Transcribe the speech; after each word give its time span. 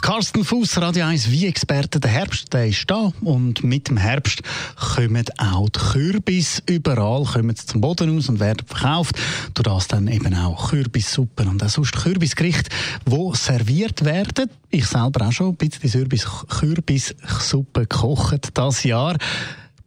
Carsten 0.00 0.44
Fuß, 0.44 0.78
Radio 0.78 1.04
1 1.04 1.30
wie 1.30 1.46
Experte. 1.46 2.00
Der 2.00 2.10
Herbst 2.10 2.52
der 2.54 2.66
ist 2.66 2.90
da 2.90 3.12
und 3.20 3.62
mit 3.62 3.88
dem 3.88 3.98
Herbst 3.98 4.42
kommen 4.94 5.26
auch 5.36 5.68
die 5.68 5.78
Kürbis 5.78 6.62
überall 6.66 7.24
kommen 7.24 7.54
zum 7.54 7.82
Boden 7.82 8.16
aus 8.16 8.30
und 8.30 8.40
werden 8.40 8.66
verkauft. 8.66 9.16
Durch 9.52 9.64
das 9.64 9.88
dann 9.88 10.08
eben 10.08 10.34
auch 10.34 10.70
Kürbissuppen 10.70 11.48
und 11.48 11.62
auch 11.62 11.68
sonst 11.68 11.92
Kürbisgerichte, 11.92 12.70
die 13.06 13.30
serviert 13.34 14.04
werden. 14.04 14.48
Ich 14.70 14.86
selber 14.86 15.26
auch 15.26 15.32
schon 15.32 15.50
ein 15.50 15.56
bisschen 15.56 16.08
Kürbissuppe 16.48 17.80
gekocht 17.82 18.48
das 18.54 18.84
Jahr. 18.84 19.18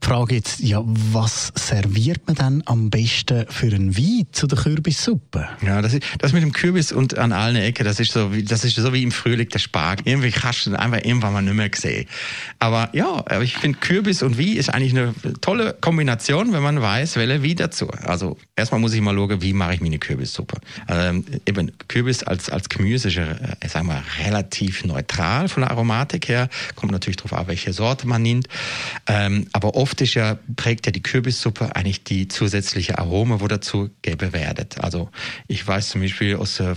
Die 0.03 0.09
Frage 0.09 0.35
jetzt, 0.35 0.59
ja, 0.59 0.83
was 0.83 1.53
serviert 1.55 2.27
man 2.27 2.35
dann 2.35 2.63
am 2.65 2.89
besten 2.89 3.45
für 3.47 3.67
einen 3.67 3.97
Wein 3.97 4.27
zu 4.33 4.47
der 4.47 4.57
Kürbissuppe? 4.57 5.47
Ja, 5.65 5.81
das, 5.81 5.93
ist, 5.93 6.03
das 6.19 6.33
mit 6.33 6.43
dem 6.43 6.51
Kürbis 6.51 6.91
und 6.91 7.17
an 7.17 7.31
allen 7.31 7.55
Ecken, 7.55 7.85
das 7.85 8.01
ist 8.01 8.11
so 8.11 8.33
wie, 8.33 8.43
das 8.43 8.65
ist 8.65 8.75
so 8.75 8.91
wie 8.91 9.01
im 9.01 9.13
Frühling 9.13 9.47
der 9.47 9.59
Spargel. 9.59 10.05
Irgendwie 10.05 10.31
kannst 10.31 10.65
du 10.65 10.71
den 10.71 10.75
einfach 10.77 10.97
irgendwann 10.97 11.31
mal 11.31 11.41
nicht 11.41 11.53
mehr 11.53 11.69
sehen. 11.73 12.05
Aber 12.59 12.89
ja, 12.91 13.23
ich 13.41 13.55
finde 13.55 13.79
Kürbis 13.79 14.23
und 14.23 14.37
Wein 14.37 14.57
ist 14.57 14.73
eigentlich 14.73 14.91
eine 14.91 15.13
tolle 15.39 15.73
Kombination, 15.79 16.51
wenn 16.51 16.63
man 16.63 16.81
weiß, 16.81 17.15
welche 17.15 17.41
Wein 17.41 17.55
dazu. 17.55 17.87
Also 18.03 18.37
erstmal 18.57 18.81
muss 18.81 18.93
ich 18.93 18.99
mal 18.99 19.15
schauen, 19.15 19.41
wie 19.41 19.53
mache 19.53 19.75
ich 19.75 19.81
meine 19.81 19.99
Kürbissuppe. 19.99 20.57
Ähm, 20.89 21.23
eben 21.45 21.71
Kürbis 21.87 22.23
als, 22.23 22.49
als 22.49 22.67
Gemüse 22.67 23.07
ist 23.07 23.15
ja, 23.15 23.37
ich 23.63 23.71
sag 23.71 23.83
mal, 23.83 24.03
relativ 24.25 24.83
neutral 24.83 25.47
von 25.47 25.61
der 25.61 25.71
Aromatik 25.71 26.27
her. 26.27 26.49
Kommt 26.75 26.91
natürlich 26.91 27.15
darauf 27.15 27.31
an, 27.31 27.47
welche 27.47 27.71
Sorte 27.71 28.05
man 28.05 28.21
nimmt. 28.21 28.49
Ähm, 29.07 29.47
aber 29.53 29.75
oft 29.75 29.92
oft 29.93 30.01
ist 30.01 30.15
ja, 30.15 30.39
prägt 30.55 30.87
ja 30.87 30.91
die 30.91 31.03
Kürbissuppe 31.03 31.75
eigentlich 31.75 32.03
die 32.03 32.27
zusätzliche 32.27 32.97
Arome, 32.97 33.41
wo 33.41 33.47
dazu 33.47 33.91
gäbe 34.01 34.33
werdet. 34.33 34.83
Also 34.83 35.11
ich 35.47 35.67
weiß 35.67 35.89
zum 35.89 36.01
Beispiel 36.01 36.35
aus 36.37 36.57
der, 36.57 36.75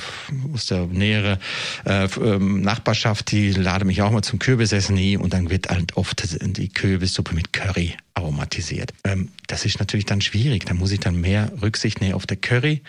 aus 0.53 0.67
der 0.67 0.87
näheren 0.87 1.39
äh, 1.87 2.09
ähm, 2.21 2.61
Nachbarschaft, 2.61 3.33
die 3.33 3.53
lade 3.53 3.87
mich 3.87 4.03
auch 4.03 4.11
mal 4.11 4.21
zum 4.21 4.39
Kürbisessen 4.39 4.97
nie 4.97 5.17
und 5.17 5.33
dann 5.33 5.49
wird 5.49 5.71
halt 5.71 5.97
oft 5.97 6.27
die 6.43 6.69
Kürbissuppe 6.69 7.35
mit 7.35 7.55
Curry 7.55 7.97
aromatisiert. 8.27 8.93
Ähm, 9.05 9.31
das 9.47 9.65
ist 9.65 9.79
natürlich 9.79 10.07
dann 10.07 10.21
schwierig. 10.21 10.67
Da 10.67 10.75
muss 10.75 10.91
ich 10.91 11.01
dann 11.01 11.21
mehr 11.21 11.53
Rücksicht 11.63 12.01
nehmen 12.01 12.15
auf 12.15 12.27
der 12.27 12.37
Curry 12.37 12.83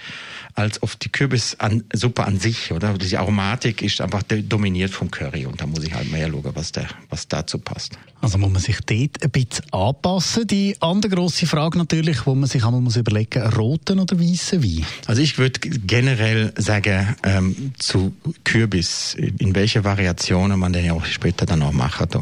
als 0.56 0.82
auf 0.82 0.96
die 0.96 1.10
Kürbissuppe 1.10 2.26
an 2.26 2.40
sich, 2.40 2.72
oder? 2.72 2.98
Die 2.98 3.16
Aromatik 3.16 3.84
ist 3.84 4.02
einfach 4.02 4.24
dominiert 4.24 4.90
vom 4.90 5.12
Curry 5.12 5.46
und 5.46 5.62
da 5.62 5.68
muss 5.68 5.84
ich 5.84 5.94
halt 5.94 6.12
mehr 6.12 6.30
schauen, 6.30 6.52
was, 6.56 6.72
der, 6.72 6.88
was 7.10 7.28
dazu 7.28 7.60
passt. 7.60 8.00
Also 8.22 8.40
muss 8.40 8.52
man 8.52 8.62
sich 8.62 8.80
dort 8.82 9.24
ein 9.24 9.30
bisschen 9.30 9.72
anpassen. 9.72 10.48
Die 10.48 10.76
andere 10.80 11.14
grosse 11.14 11.46
Frage 11.46 11.78
natürlich, 11.78 12.26
wo 12.26 12.34
man 12.34 12.50
sich 12.50 12.64
einmal 12.64 12.82
muss 12.82 12.96
überlegen, 12.96 13.44
roten 13.54 14.00
oder 14.00 14.20
weißen 14.20 14.64
Wein? 14.64 14.86
Also 15.06 15.22
ich 15.22 15.38
würde 15.38 15.60
generell 15.60 16.52
sagen, 16.58 17.16
ähm, 17.22 17.74
zu 17.78 18.16
Kürbis, 18.44 19.14
in 19.14 19.54
welche 19.54 19.84
Variationen 19.84 20.60
man 20.60 20.74
den 20.74 20.86
ja 20.86 20.94
auch 20.94 21.06
später 21.06 21.46
dann 21.46 21.62
auch 21.62 21.72
macht, 21.72 22.16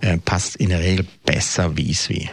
äh, 0.00 0.18
passt 0.18 0.56
in 0.56 0.68
der 0.68 0.80
Regel 0.80 1.04
besser 1.24 1.76
Weißwein. 1.76 2.30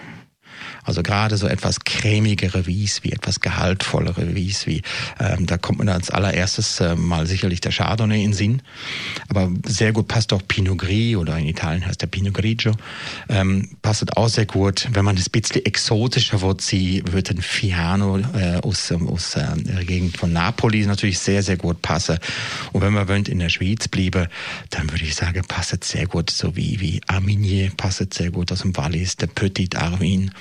Also 0.83 1.03
gerade 1.03 1.37
so 1.37 1.47
etwas 1.47 1.81
cremigere 1.81 2.65
Wies, 2.65 3.03
wie 3.03 3.11
etwas 3.11 3.39
gehaltvollere 3.39 4.35
Wies, 4.35 4.65
wie 4.67 4.81
ähm, 5.19 5.45
da 5.45 5.57
kommt 5.57 5.79
man 5.79 5.89
als 5.89 6.09
allererstes 6.09 6.79
äh, 6.79 6.95
mal 6.95 7.27
sicherlich 7.27 7.61
der 7.61 7.71
Chardonnay 7.71 8.23
in 8.23 8.33
Sinn. 8.33 8.61
Aber 9.29 9.49
sehr 9.65 9.91
gut 9.91 10.07
passt 10.07 10.33
auch 10.33 10.41
Pinot 10.47 10.77
Gris 10.77 11.15
oder 11.15 11.37
in 11.37 11.47
Italien 11.47 11.85
heißt 11.85 12.01
der 12.01 12.07
Pinot 12.07 12.33
Grigio. 12.33 12.73
Ähm, 13.27 13.69
passt 13.81 14.17
auch 14.17 14.29
sehr 14.29 14.45
gut. 14.45 14.87
Wenn 14.91 15.05
man 15.05 15.17
ein 15.17 15.23
bisschen 15.31 15.65
exotischer 15.65 16.41
wird, 16.41 16.61
sie 16.61 17.03
wird 17.11 17.29
ein 17.29 17.41
Fiano 17.41 18.17
äh, 18.17 18.57
aus, 18.63 18.91
ähm, 18.91 19.07
aus 19.07 19.35
äh, 19.35 19.45
der 19.57 19.85
Gegend 19.85 20.17
von 20.17 20.33
Napoli 20.33 20.85
natürlich 20.85 21.19
sehr, 21.19 21.43
sehr 21.43 21.57
gut 21.57 21.81
passen. 21.81 22.17
Und 22.71 22.81
wenn 22.81 22.93
man 22.93 23.07
wollt, 23.07 23.29
in 23.29 23.39
der 23.39 23.49
Schweiz 23.49 23.87
bliebe, 23.87 24.29
dann 24.69 24.89
würde 24.91 25.03
ich 25.03 25.15
sagen, 25.15 25.43
passt 25.47 25.83
sehr 25.83 26.07
gut, 26.07 26.29
so 26.29 26.55
wie, 26.55 26.79
wie 26.79 27.01
Arminier 27.07 27.71
passt 27.75 28.13
sehr 28.13 28.31
gut 28.31 28.51
aus 28.51 28.61
dem 28.61 28.75
Wallis, 28.77 29.17
der 29.17 29.27
Petit 29.27 29.75
Arvin 29.75 30.31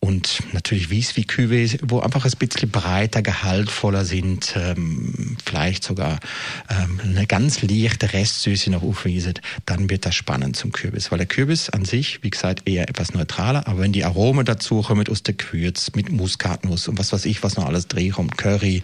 und 0.00 0.40
natürlich 0.52 0.90
Wies 0.90 1.16
wie 1.16 1.24
Cuvées, 1.24 1.78
wo 1.82 2.00
einfach 2.00 2.24
ein 2.24 2.32
bisschen 2.38 2.70
breiter, 2.70 3.22
gehaltvoller 3.22 4.04
sind, 4.04 4.54
ähm, 4.56 5.36
vielleicht 5.44 5.84
sogar 5.84 6.20
ähm, 6.68 7.00
eine 7.02 7.26
ganz 7.26 7.62
leichte 7.62 8.12
Restsüße 8.12 8.70
noch 8.70 8.82
aufwiesen, 8.82 9.34
dann 9.66 9.90
wird 9.90 10.06
das 10.06 10.14
spannend 10.14 10.56
zum 10.56 10.72
Kürbis. 10.72 11.10
Weil 11.10 11.18
der 11.18 11.26
Kürbis 11.26 11.70
an 11.70 11.84
sich, 11.84 12.22
wie 12.22 12.30
gesagt, 12.30 12.68
eher 12.68 12.88
etwas 12.88 13.14
neutraler, 13.14 13.66
aber 13.66 13.80
wenn 13.80 13.92
die 13.92 14.04
Aromen 14.04 14.44
dazu 14.44 14.82
kommen 14.82 15.04
der 15.04 15.34
Gewürz, 15.34 15.92
mit 15.94 16.10
Muskatnuss 16.10 16.88
und 16.88 16.98
was 16.98 17.12
weiß 17.12 17.24
ich, 17.24 17.42
was 17.42 17.56
noch 17.56 17.66
alles 17.66 17.88
drin 17.88 18.12
kommt, 18.12 18.38
Curry, 18.38 18.82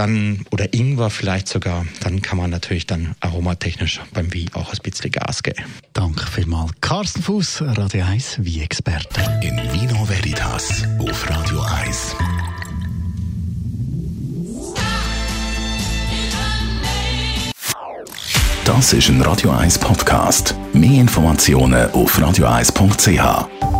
dann 0.00 0.46
oder 0.50 0.72
Ingwer 0.72 1.10
vielleicht 1.10 1.46
sogar, 1.46 1.84
dann 2.02 2.22
kann 2.22 2.38
man 2.38 2.48
natürlich 2.48 2.86
dann 2.86 3.14
aromatechnisch 3.20 4.00
beim 4.14 4.32
Wie 4.32 4.46
auch 4.54 4.72
ein 4.72 4.78
bisschen 4.82 5.10
Gas 5.10 5.42
geben. 5.42 5.62
Danke 5.92 6.26
vielmals. 6.26 6.72
Carsten 6.80 7.22
Fuß, 7.22 7.62
Radio 7.76 8.06
1 8.06 8.38
Wie-Experte. 8.40 9.20
In 9.42 9.56
Vino 9.58 10.08
Veritas 10.08 10.84
auf 10.98 11.28
Radio 11.28 11.60
1. 11.60 12.16
Das 18.64 18.94
ist 18.94 19.08
ein 19.10 19.20
Radio 19.20 19.50
1 19.50 19.78
Podcast. 19.80 20.54
Mehr 20.72 21.00
Informationen 21.02 21.90
auf 21.90 22.18
radio1.ch. 22.18 23.79